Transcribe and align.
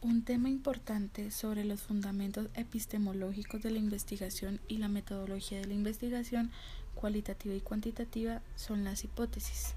Un 0.00 0.22
tema 0.22 0.48
importante 0.48 1.32
sobre 1.32 1.64
los 1.64 1.80
fundamentos 1.82 2.46
epistemológicos 2.54 3.62
de 3.62 3.72
la 3.72 3.78
investigación 3.78 4.60
y 4.68 4.76
la 4.76 4.86
metodología 4.86 5.58
de 5.58 5.66
la 5.66 5.74
investigación 5.74 6.52
cualitativa 6.94 7.52
y 7.52 7.60
cuantitativa 7.60 8.40
son 8.54 8.84
las 8.84 9.02
hipótesis. 9.02 9.74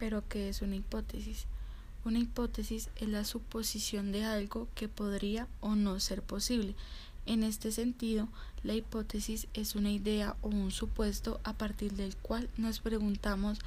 Pero, 0.00 0.26
¿qué 0.28 0.48
es 0.48 0.60
una 0.60 0.74
hipótesis? 0.74 1.46
Una 2.04 2.18
hipótesis 2.18 2.90
es 2.96 3.08
la 3.08 3.24
suposición 3.24 4.10
de 4.10 4.24
algo 4.24 4.66
que 4.74 4.88
podría 4.88 5.46
o 5.60 5.76
no 5.76 6.00
ser 6.00 6.22
posible. 6.22 6.74
En 7.28 7.42
este 7.42 7.72
sentido, 7.72 8.26
la 8.62 8.72
hipótesis 8.72 9.48
es 9.52 9.74
una 9.74 9.90
idea 9.90 10.34
o 10.40 10.48
un 10.48 10.70
supuesto 10.70 11.42
a 11.44 11.52
partir 11.52 11.92
del 11.92 12.16
cual 12.16 12.48
nos 12.56 12.80
preguntamos 12.80 13.58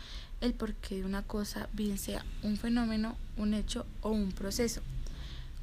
el 0.42 0.56
porqué 0.56 0.96
de 0.96 1.06
una 1.06 1.22
cosa, 1.22 1.70
bien 1.72 2.00
sea 2.00 2.26
un 2.42 2.58
fenómeno, 2.58 3.16
un 3.38 3.54
hecho 3.54 3.86
o 4.02 4.10
un 4.10 4.32
proceso. 4.32 4.82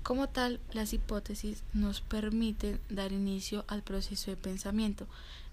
Como 0.05 0.29
tal, 0.29 0.61
las 0.73 0.93
hipótesis 0.93 1.65
nos 1.75 2.01
permiten 2.01 2.79
dar 2.89 3.11
inicio 3.11 3.65
al 3.67 3.83
proceso 3.83 4.31
de 4.31 4.37
pensamiento, 4.37 5.09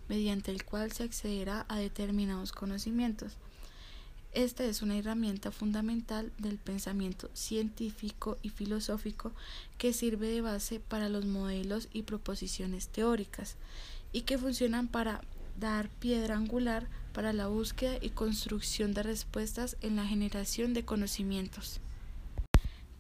mediante 0.08 0.52
el 0.52 0.64
cual 0.66 0.92
se 0.92 1.02
accederá 1.02 1.66
a 1.68 1.78
determinados 1.78 2.52
conocimientos. 2.52 3.32
Esta 4.36 4.66
es 4.66 4.82
una 4.82 4.98
herramienta 4.98 5.50
fundamental 5.50 6.30
del 6.38 6.58
pensamiento 6.58 7.30
científico 7.34 8.38
y 8.42 8.50
filosófico 8.50 9.32
que 9.78 9.94
sirve 9.94 10.28
de 10.28 10.42
base 10.42 10.82
para 10.82 11.08
los 11.08 11.26
modelos 11.26 11.88
y 11.94 12.04
proposiciones 12.04 12.90
teóricas 12.90 13.56
y 14.12 14.24
que 14.24 14.38
funcionan 14.38 14.90
para 14.90 15.22
dar 15.58 15.88
piedra 15.88 16.36
angular 16.36 16.90
para 17.14 17.32
la 17.32 17.48
búsqueda 17.48 17.96
y 18.02 18.10
construcción 18.10 18.94
de 18.94 19.04
respuestas 19.04 19.78
en 19.80 19.96
la 19.96 20.06
generación 20.06 20.74
de 20.74 20.84
conocimientos. 20.84 21.80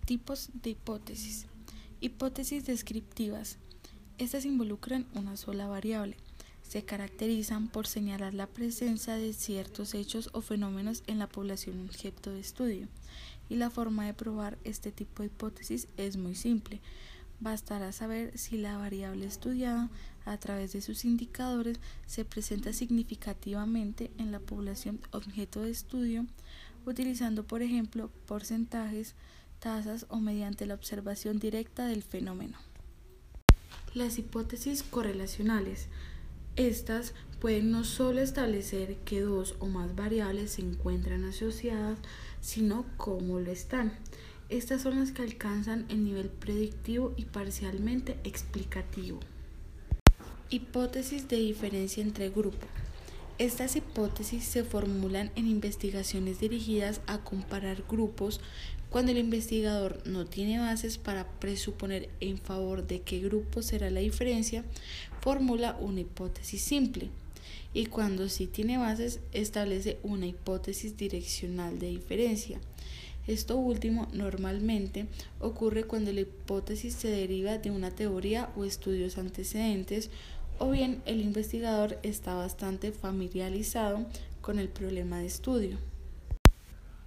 Tipos 0.05 0.51
de 0.53 0.69
hipótesis. 0.69 1.47
Hipótesis 1.99 2.65
descriptivas. 2.65 3.57
Estas 4.19 4.45
involucran 4.45 5.05
una 5.13 5.35
sola 5.35 5.67
variable 5.67 6.15
se 6.67 6.83
caracterizan 6.83 7.67
por 7.67 7.87
señalar 7.87 8.33
la 8.33 8.47
presencia 8.47 9.15
de 9.15 9.33
ciertos 9.33 9.93
hechos 9.93 10.29
o 10.33 10.41
fenómenos 10.41 11.03
en 11.07 11.19
la 11.19 11.27
población 11.27 11.85
objeto 11.87 12.31
de 12.31 12.39
estudio. 12.39 12.87
Y 13.49 13.55
la 13.55 13.69
forma 13.69 14.05
de 14.05 14.13
probar 14.13 14.57
este 14.63 14.91
tipo 14.91 15.21
de 15.21 15.27
hipótesis 15.27 15.87
es 15.97 16.17
muy 16.17 16.35
simple. 16.35 16.81
Bastará 17.39 17.91
saber 17.91 18.37
si 18.37 18.57
la 18.57 18.77
variable 18.77 19.25
estudiada 19.25 19.89
a 20.25 20.37
través 20.37 20.73
de 20.73 20.81
sus 20.81 21.05
indicadores 21.05 21.79
se 22.07 22.25
presenta 22.25 22.73
significativamente 22.73 24.09
en 24.17 24.31
la 24.31 24.39
población 24.39 24.99
objeto 25.11 25.61
de 25.61 25.69
estudio, 25.69 26.25
utilizando 26.85 27.43
por 27.45 27.61
ejemplo 27.61 28.09
porcentajes, 28.25 29.13
tasas 29.59 30.07
o 30.09 30.19
mediante 30.19 30.65
la 30.65 30.73
observación 30.73 31.39
directa 31.39 31.85
del 31.85 32.01
fenómeno. 32.01 32.57
Las 33.93 34.17
hipótesis 34.17 34.81
correlacionales 34.83 35.87
estas 36.55 37.13
pueden 37.39 37.71
no 37.71 37.83
solo 37.83 38.21
establecer 38.21 38.95
que 39.05 39.21
dos 39.21 39.55
o 39.59 39.67
más 39.67 39.95
variables 39.95 40.51
se 40.51 40.61
encuentran 40.61 41.25
asociadas, 41.25 41.99
sino 42.41 42.85
cómo 42.97 43.39
lo 43.39 43.51
están. 43.51 43.93
Estas 44.49 44.83
son 44.83 44.99
las 44.99 45.11
que 45.11 45.23
alcanzan 45.23 45.85
el 45.89 46.03
nivel 46.03 46.29
predictivo 46.29 47.13
y 47.17 47.25
parcialmente 47.25 48.17
explicativo. 48.23 49.19
Hipótesis 50.49 51.27
de 51.27 51.37
diferencia 51.37 52.03
entre 52.03 52.29
grupos. 52.29 52.69
Estas 53.37 53.75
hipótesis 53.75 54.45
se 54.45 54.63
formulan 54.63 55.29
en 55.35 55.47
investigaciones 55.47 56.39
dirigidas 56.39 57.01
a 57.05 57.17
comparar 57.17 57.83
grupos 57.89 58.39
cuando 58.89 59.11
el 59.11 59.17
investigador 59.17 60.01
no 60.05 60.25
tiene 60.25 60.57
bases 60.57 60.97
para 60.97 61.27
presuponer 61.41 62.07
en 62.21 62.37
favor 62.37 62.87
de 62.87 63.01
qué 63.01 63.19
grupo 63.19 63.61
será 63.61 63.89
la 63.89 63.99
diferencia, 63.99 64.63
formula 65.19 65.77
una 65.81 65.99
hipótesis 65.99 66.61
simple. 66.61 67.09
Y 67.73 67.87
cuando 67.87 68.29
sí 68.29 68.47
tiene 68.47 68.77
bases, 68.77 69.19
establece 69.33 69.97
una 70.01 70.27
hipótesis 70.27 70.95
direccional 70.95 71.77
de 71.77 71.87
diferencia. 71.87 72.61
Esto 73.27 73.57
último 73.57 74.07
normalmente 74.13 75.07
ocurre 75.41 75.83
cuando 75.83 76.13
la 76.13 76.21
hipótesis 76.21 76.93
se 76.93 77.09
deriva 77.09 77.57
de 77.57 77.71
una 77.71 77.91
teoría 77.91 78.49
o 78.55 78.63
estudios 78.63 79.17
antecedentes 79.17 80.09
o 80.59 80.69
bien 80.69 81.01
el 81.05 81.21
investigador 81.21 81.97
está 82.03 82.33
bastante 82.33 82.91
familiarizado 82.91 84.05
con 84.41 84.59
el 84.59 84.69
problema 84.69 85.19
de 85.19 85.25
estudio. 85.25 85.77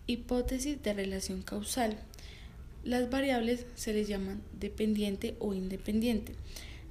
Hipótesis 0.07 0.83
de 0.83 0.95
relación 0.95 1.43
causal. 1.43 1.97
Las 2.85 3.11
variables 3.11 3.67
se 3.75 3.93
les 3.93 4.09
llaman 4.09 4.41
dependiente 4.59 5.37
o 5.39 5.55
independiente. 5.55 6.35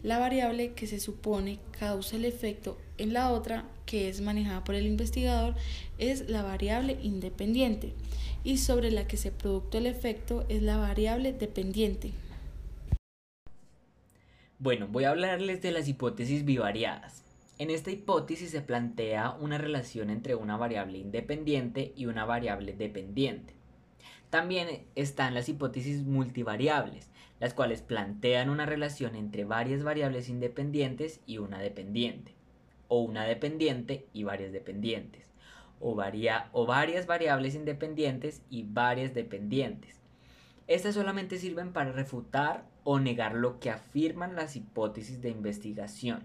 La 0.03 0.19
variable 0.19 0.73
que 0.73 0.85
se 0.85 0.99
supone 0.99 1.59
causa 1.79 2.15
el 2.15 2.25
efecto 2.25 2.77
en 2.97 3.13
la 3.13 3.31
otra, 3.31 3.65
que 3.85 4.09
es 4.09 4.21
manejada 4.21 4.63
por 4.63 4.75
el 4.75 4.85
investigador, 4.85 5.55
es 5.97 6.29
la 6.29 6.43
variable 6.43 6.97
independiente 7.01 7.93
y 8.43 8.57
sobre 8.57 8.91
la 8.91 9.07
que 9.07 9.17
se 9.17 9.31
produce 9.31 9.79
el 9.79 9.87
efecto 9.87 10.45
es 10.49 10.61
la 10.61 10.77
variable 10.77 11.33
dependiente. 11.33 12.11
Bueno, 14.59 14.87
voy 14.87 15.03
a 15.03 15.11
hablarles 15.11 15.61
de 15.61 15.69
las 15.69 15.87
hipótesis 15.87 16.43
bivariadas. 16.43 17.23
En 17.59 17.69
esta 17.69 17.91
hipótesis 17.91 18.49
se 18.49 18.61
plantea 18.63 19.37
una 19.39 19.59
relación 19.59 20.09
entre 20.09 20.33
una 20.33 20.57
variable 20.57 20.97
independiente 20.97 21.93
y 21.95 22.07
una 22.07 22.25
variable 22.25 22.73
dependiente. 22.73 23.53
También 24.31 24.87
están 24.95 25.35
las 25.35 25.47
hipótesis 25.47 26.01
multivariables, 26.01 27.11
las 27.39 27.53
cuales 27.53 27.83
plantean 27.83 28.49
una 28.49 28.65
relación 28.65 29.15
entre 29.15 29.45
varias 29.45 29.83
variables 29.83 30.27
independientes 30.27 31.19
y 31.27 31.37
una 31.37 31.59
dependiente, 31.59 32.33
o 32.87 33.01
una 33.01 33.25
dependiente 33.25 34.07
y 34.11 34.23
varias 34.23 34.51
dependientes, 34.53 35.27
o, 35.79 35.95
o 36.51 36.65
varias 36.65 37.05
variables 37.05 37.53
independientes 37.53 38.41
y 38.49 38.63
varias 38.63 39.13
dependientes. 39.13 39.99
Estas 40.65 40.95
solamente 40.95 41.37
sirven 41.37 41.73
para 41.73 41.91
refutar 41.91 42.65
o 42.89 43.01
negar 43.01 43.33
lo 43.33 43.59
que 43.59 43.69
afirman 43.69 44.37
las 44.37 44.55
hipótesis 44.55 45.21
de 45.21 45.29
investigación. 45.29 46.23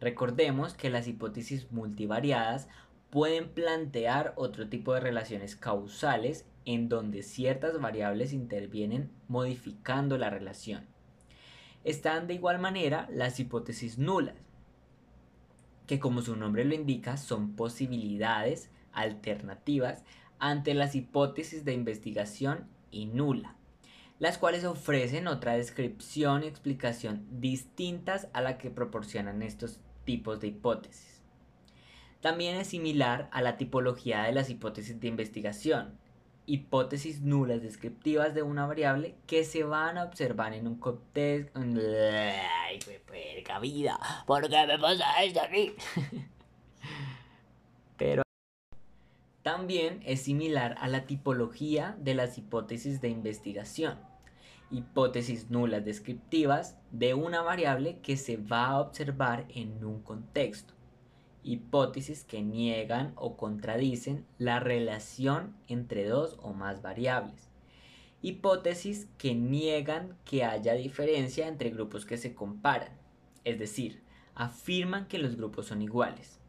Recordemos 0.00 0.74
que 0.74 0.90
las 0.90 1.06
hipótesis 1.06 1.70
multivariadas 1.70 2.66
pueden 3.08 3.50
plantear 3.50 4.32
otro 4.34 4.68
tipo 4.68 4.92
de 4.94 4.98
relaciones 4.98 5.54
causales 5.54 6.44
en 6.64 6.88
donde 6.88 7.22
ciertas 7.22 7.80
variables 7.80 8.32
intervienen 8.32 9.12
modificando 9.28 10.18
la 10.18 10.28
relación. 10.28 10.86
Están 11.84 12.26
de 12.26 12.34
igual 12.34 12.58
manera 12.58 13.06
las 13.12 13.38
hipótesis 13.38 13.96
nulas, 13.96 14.34
que 15.86 16.00
como 16.00 16.20
su 16.20 16.34
nombre 16.34 16.64
lo 16.64 16.74
indica 16.74 17.16
son 17.16 17.54
posibilidades 17.54 18.72
alternativas 18.90 20.02
ante 20.40 20.74
las 20.74 20.96
hipótesis 20.96 21.64
de 21.64 21.74
investigación 21.74 22.66
y 22.90 23.06
nula 23.06 23.55
las 24.18 24.38
cuales 24.38 24.64
ofrecen 24.64 25.26
otra 25.28 25.56
descripción 25.56 26.42
y 26.42 26.46
explicación 26.46 27.26
distintas 27.30 28.28
a 28.32 28.40
la 28.40 28.58
que 28.58 28.70
proporcionan 28.70 29.42
estos 29.42 29.80
tipos 30.04 30.40
de 30.40 30.48
hipótesis. 30.48 31.22
También 32.20 32.56
es 32.56 32.68
similar 32.68 33.28
a 33.32 33.42
la 33.42 33.56
tipología 33.56 34.22
de 34.22 34.32
las 34.32 34.48
hipótesis 34.48 34.98
de 34.98 35.08
investigación, 35.08 35.98
hipótesis 36.46 37.20
nulas 37.20 37.62
descriptivas 37.62 38.34
de 38.34 38.42
una 38.42 38.66
variable 38.66 39.16
que 39.26 39.44
se 39.44 39.64
van 39.64 39.98
a 39.98 40.04
observar 40.04 40.54
en 40.54 40.66
un 40.66 40.76
contexto... 40.76 41.60
¡Ay, 41.60 42.78
qué 42.78 43.58
vida! 43.60 43.98
¿Por 44.26 44.48
qué 44.48 44.66
me 44.66 44.78
pasa 44.78 45.22
esto 45.22 45.42
a 45.42 45.48
mí? 45.48 45.74
Pero 47.98 48.25
también 49.46 50.00
es 50.04 50.22
similar 50.22 50.74
a 50.80 50.88
la 50.88 51.06
tipología 51.06 51.96
de 52.00 52.14
las 52.14 52.36
hipótesis 52.36 53.00
de 53.00 53.10
investigación, 53.10 53.96
hipótesis 54.72 55.50
nulas 55.50 55.84
descriptivas 55.84 56.76
de 56.90 57.14
una 57.14 57.42
variable 57.42 58.00
que 58.02 58.16
se 58.16 58.38
va 58.38 58.66
a 58.66 58.80
observar 58.80 59.46
en 59.50 59.84
un 59.84 60.02
contexto, 60.02 60.74
hipótesis 61.44 62.24
que 62.24 62.42
niegan 62.42 63.12
o 63.14 63.36
contradicen 63.36 64.26
la 64.38 64.58
relación 64.58 65.54
entre 65.68 66.08
dos 66.08 66.36
o 66.42 66.52
más 66.52 66.82
variables, 66.82 67.48
hipótesis 68.22 69.06
que 69.16 69.36
niegan 69.36 70.18
que 70.24 70.42
haya 70.42 70.74
diferencia 70.74 71.46
entre 71.46 71.70
grupos 71.70 72.04
que 72.04 72.16
se 72.16 72.34
comparan, 72.34 72.98
es 73.44 73.60
decir, 73.60 74.02
afirman 74.34 75.06
que 75.06 75.20
los 75.20 75.36
grupos 75.36 75.66
son 75.66 75.82
iguales, 75.82 76.40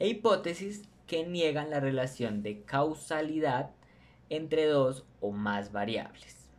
e 0.00 0.08
hipótesis 0.08 0.82
que 1.08 1.26
niegan 1.26 1.70
la 1.70 1.80
relación 1.80 2.44
de 2.44 2.62
causalidad 2.62 3.70
entre 4.28 4.66
dos 4.66 5.04
o 5.20 5.32
más 5.32 5.72
variables. 5.72 6.50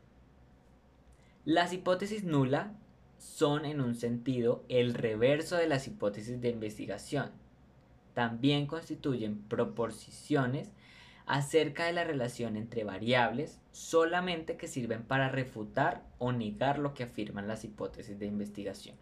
Las 1.45 1.71
hipótesis 1.71 2.25
nula 2.25 2.73
son 3.19 3.65
en 3.65 3.79
un 3.79 3.95
sentido 3.95 4.65
el 4.67 4.93
reverso 4.93 5.55
de 5.55 5.67
las 5.67 5.87
hipótesis 5.87 6.41
de 6.41 6.49
investigación. 6.49 7.31
También 8.13 8.65
constituyen 8.65 9.39
proposiciones 9.43 10.71
acerca 11.25 11.85
de 11.85 11.93
la 11.93 12.03
relación 12.03 12.57
entre 12.57 12.83
variables 12.83 13.59
solamente 13.71 14.57
que 14.57 14.67
sirven 14.67 15.03
para 15.03 15.29
refutar 15.29 16.03
o 16.17 16.31
negar 16.31 16.79
lo 16.79 16.95
que 16.95 17.03
afirman 17.03 17.47
las 17.47 17.63
hipótesis 17.63 18.17
de 18.17 18.25
investigación. 18.25 18.95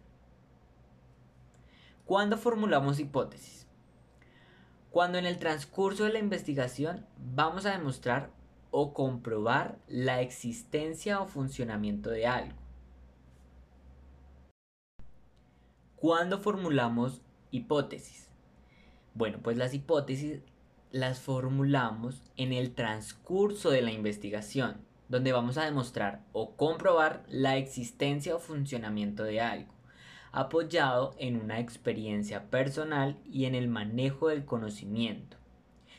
¿Cuándo 2.04 2.36
formulamos 2.36 3.00
hipótesis? 3.00 3.67
Cuando 4.90 5.18
en 5.18 5.26
el 5.26 5.38
transcurso 5.38 6.04
de 6.04 6.12
la 6.12 6.18
investigación 6.18 7.06
vamos 7.34 7.66
a 7.66 7.72
demostrar 7.72 8.30
o 8.70 8.94
comprobar 8.94 9.78
la 9.86 10.20
existencia 10.20 11.20
o 11.20 11.26
funcionamiento 11.26 12.10
de 12.10 12.26
algo. 12.26 12.58
¿Cuándo 15.96 16.38
formulamos 16.38 17.22
hipótesis? 17.50 18.28
Bueno, 19.14 19.40
pues 19.42 19.56
las 19.56 19.74
hipótesis 19.74 20.40
las 20.90 21.18
formulamos 21.18 22.22
en 22.36 22.52
el 22.52 22.74
transcurso 22.74 23.70
de 23.70 23.82
la 23.82 23.90
investigación, 23.90 24.80
donde 25.08 25.32
vamos 25.32 25.58
a 25.58 25.64
demostrar 25.64 26.22
o 26.32 26.54
comprobar 26.56 27.24
la 27.28 27.56
existencia 27.56 28.36
o 28.36 28.38
funcionamiento 28.38 29.24
de 29.24 29.40
algo, 29.40 29.74
apoyado 30.38 31.16
en 31.18 31.40
una 31.40 31.58
experiencia 31.58 32.48
personal 32.48 33.18
y 33.24 33.46
en 33.46 33.56
el 33.56 33.66
manejo 33.66 34.28
del 34.28 34.44
conocimiento. 34.44 35.36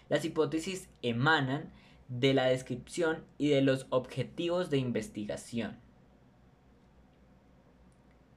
Las 0.07 0.23
hipótesis 0.23 0.87
emanan 1.01 1.73
de 2.07 2.33
la 2.33 2.45
descripción 2.45 3.25
y 3.37 3.49
de 3.49 3.61
los 3.61 3.85
objetivos 3.89 4.69
de 4.69 4.77
investigación. 4.77 5.77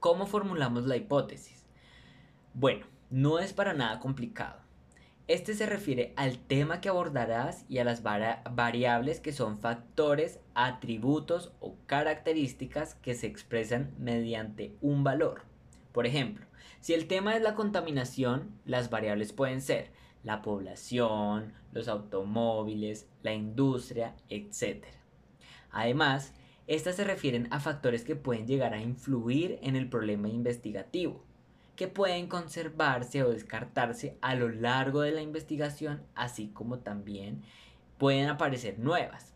¿Cómo 0.01 0.25
formulamos 0.25 0.85
la 0.87 0.97
hipótesis? 0.97 1.63
Bueno, 2.53 2.85
no 3.09 3.39
es 3.39 3.53
para 3.53 3.73
nada 3.73 4.01
complicado. 4.01 4.59
Este 5.29 5.53
se 5.53 5.65
refiere 5.65 6.11
al 6.17 6.37
tema 6.37 6.81
que 6.81 6.89
abordarás 6.89 7.63
y 7.69 7.77
a 7.77 7.85
las 7.85 8.03
variables 8.03 9.21
que 9.21 9.31
son 9.31 9.57
factores, 9.57 10.41
atributos 10.53 11.53
o 11.61 11.77
características 11.85 12.95
que 12.95 13.15
se 13.15 13.27
expresan 13.27 13.93
mediante 13.97 14.75
un 14.81 15.05
valor. 15.05 15.52
Por 15.93 16.05
ejemplo, 16.05 16.45
si 16.81 16.93
el 16.93 17.07
tema 17.07 17.37
es 17.37 17.41
la 17.41 17.55
contaminación, 17.55 18.51
las 18.65 18.89
variables 18.89 19.31
pueden 19.31 19.61
ser 19.61 19.91
la 20.23 20.41
población, 20.41 21.53
los 21.71 21.87
automóviles, 21.87 23.07
la 23.21 23.33
industria, 23.33 24.15
etc. 24.27 24.85
Además, 25.71 26.33
estas 26.67 26.97
se 26.97 27.05
refieren 27.05 27.47
a 27.51 27.61
factores 27.61 28.03
que 28.03 28.17
pueden 28.17 28.47
llegar 28.47 28.73
a 28.73 28.81
influir 28.81 29.59
en 29.61 29.77
el 29.77 29.87
problema 29.87 30.27
investigativo 30.27 31.23
que 31.75 31.87
pueden 31.87 32.27
conservarse 32.27 33.23
o 33.23 33.31
descartarse 33.31 34.17
a 34.21 34.35
lo 34.35 34.49
largo 34.49 35.01
de 35.01 35.11
la 35.11 35.21
investigación, 35.21 36.03
así 36.15 36.49
como 36.49 36.79
también 36.79 37.41
pueden 37.97 38.29
aparecer 38.29 38.79
nuevas. 38.79 39.33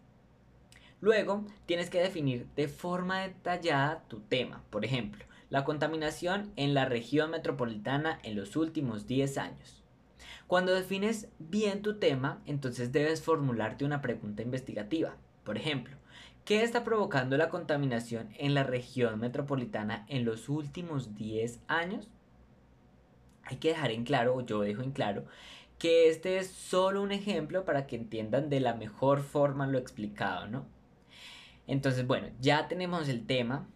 Luego, 1.00 1.46
tienes 1.66 1.90
que 1.90 2.02
definir 2.02 2.48
de 2.56 2.68
forma 2.68 3.20
detallada 3.22 4.04
tu 4.08 4.20
tema. 4.20 4.64
Por 4.70 4.84
ejemplo, 4.84 5.26
la 5.50 5.64
contaminación 5.64 6.52
en 6.56 6.74
la 6.74 6.86
región 6.86 7.32
metropolitana 7.32 8.20
en 8.24 8.36
los 8.36 8.56
últimos 8.56 9.08
10 9.08 9.38
años. 9.38 9.84
Cuando 10.48 10.74
defines 10.74 11.30
bien 11.40 11.82
tu 11.82 12.00
tema, 12.00 12.42
entonces 12.46 12.92
debes 12.92 13.22
formularte 13.22 13.86
una 13.86 14.02
pregunta 14.02 14.42
investigativa. 14.42 15.16
Por 15.44 15.58
ejemplo, 15.58 15.98
¿qué 16.46 16.64
está 16.64 16.84
provocando 16.84 17.38
la 17.38 17.50
contaminación 17.50 18.30
en 18.38 18.54
la 18.54 18.64
región 18.64 19.20
metropolitana 19.20 20.06
en 20.08 20.26
los 20.26 20.50
últimos 20.50 21.16
10 21.16 21.60
años? 21.68 22.10
hay 23.50 23.58
que 23.58 23.70
dejar 23.70 23.92
en 23.92 24.04
claro, 24.04 24.36
o 24.36 24.42
yo 24.46 24.62
dejo 24.62 24.82
en 24.84 24.92
claro, 24.92 25.26
que 25.80 26.10
este 26.10 26.38
es 26.38 26.48
solo 26.48 27.02
un 27.02 27.12
ejemplo 27.12 27.66
para 27.66 27.88
que 27.88 27.96
entiendan 27.96 28.50
de 28.50 28.60
la 28.60 28.74
mejor 28.74 29.22
forma 29.22 29.68
lo 29.68 29.78
explicado, 29.78 30.48
¿no? 30.48 30.66
Entonces, 31.66 32.06
bueno, 32.08 32.28
ya 32.40 32.68
tenemos 32.68 33.10
el 33.10 33.26
tema, 33.26 33.68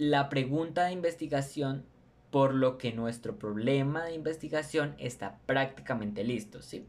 la 0.00 0.30
pregunta 0.30 0.86
de 0.86 0.92
investigación, 0.92 1.84
por 2.30 2.54
lo 2.54 2.78
que 2.78 2.90
nuestro 2.90 3.38
problema 3.38 4.02
de 4.02 4.14
investigación 4.14 4.94
está 4.96 5.40
prácticamente 5.44 6.24
listo, 6.24 6.62
¿sí? 6.62 6.86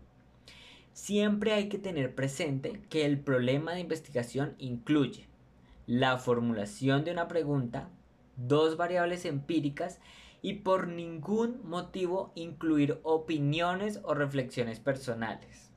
Siempre 0.94 1.52
hay 1.52 1.68
que 1.68 1.78
tener 1.78 2.16
presente 2.16 2.82
que 2.90 3.04
el 3.04 3.20
problema 3.20 3.74
de 3.74 3.82
investigación 3.82 4.56
incluye 4.60 5.28
la 5.88 6.20
formulación 6.20 7.04
de 7.04 7.12
una 7.12 7.28
pregunta, 7.28 7.90
dos 8.38 8.78
variables 8.78 9.26
empíricas 9.26 10.00
y 10.42 10.54
por 10.54 10.88
ningún 10.88 11.60
motivo 11.66 12.32
incluir 12.34 13.02
opiniones 13.04 14.00
o 14.04 14.14
reflexiones 14.14 14.80
personales. 14.80 15.70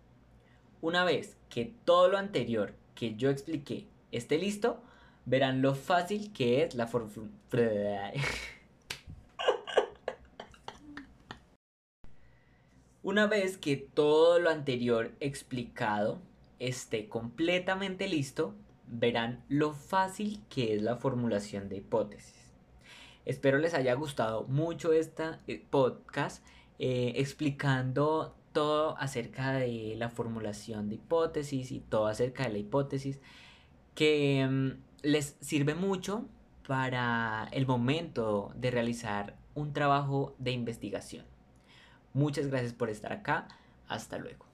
Una 0.81 1.03
vez 1.03 1.37
que 1.49 1.75
todo 1.85 2.07
lo 2.07 2.17
anterior 2.17 2.75
que 2.95 3.17
yo 3.17 3.29
expliqué 3.29 3.89
esté 4.13 4.39
listo, 4.39 4.85
verán 5.27 5.63
lo 5.63 5.75
fácil 5.75 6.33
que 6.33 6.63
es 6.63 6.75
la 6.75 6.87
fórmula. 6.87 7.29
Una 13.03 13.27
vez 13.27 13.59
que 13.59 13.77
todo 13.77 14.39
lo 14.39 14.49
anterior 14.51 15.13
explicado 15.21 16.23
esté 16.59 17.09
completamente 17.09 18.09
listo, 18.09 18.55
verán 18.87 19.45
lo 19.49 19.73
fácil 19.75 20.41
que 20.49 20.75
es 20.75 20.83
la 20.83 20.97
formulación 20.97 21.69
de 21.69 21.77
hipótesis. 21.77 22.35
Espero 23.25 23.59
les 23.59 23.75
haya 23.75 23.95
gustado 23.95 24.45
mucho 24.45 24.93
este 24.93 25.25
podcast 25.71 26.45
eh, 26.79 27.13
explicando 27.17 28.35
todo 28.53 28.97
acerca 28.99 29.53
de 29.53 29.95
la 29.97 30.11
formulación 30.11 30.89
de 30.89 30.97
hipótesis 30.97 31.73
y 31.73 31.81
todo 31.81 32.07
acerca 32.07 32.45
de 32.45 32.51
la 32.51 32.59
hipótesis 32.59 33.21
que 33.95 34.47
mm, 34.49 34.73
les 35.05 35.37
sirve 35.41 35.75
mucho 35.75 36.27
para 36.67 37.49
el 37.53 37.67
momento 37.67 38.53
de 38.57 38.71
realizar 38.71 39.37
un 39.55 39.73
trabajo 39.73 40.35
de 40.39 40.51
investigación. 40.51 41.27
Muchas 42.15 42.49
gracias 42.49 42.73
por 42.73 42.91
estar 42.91 43.13
acá. 43.13 43.49
Hasta 43.87 44.19
luego. 44.19 44.47